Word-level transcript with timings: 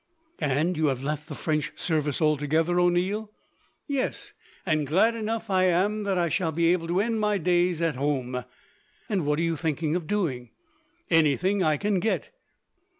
"And 0.39 0.77
you 0.77 0.87
have 0.87 1.03
left 1.03 1.27
the 1.27 1.35
French 1.35 1.73
service 1.75 2.23
altogether, 2.23 2.79
O'Neill?" 2.79 3.29
"Yes, 3.85 4.33
and 4.65 4.87
glad 4.87 5.13
enough 5.13 5.51
I 5.51 5.65
am 5.65 6.01
that 6.05 6.17
I 6.17 6.27
shall 6.27 6.51
be 6.51 6.73
able 6.73 6.87
to 6.87 6.99
end 6.99 7.19
my 7.19 7.37
days 7.37 7.83
at 7.83 7.97
home." 7.97 8.43
"And 9.09 9.27
what 9.27 9.37
are 9.37 9.43
you 9.43 9.55
thinking 9.55 9.95
of 9.95 10.07
doing?" 10.07 10.49
"Anything 11.11 11.61
I 11.61 11.77
can 11.77 11.99
get." 11.99 12.31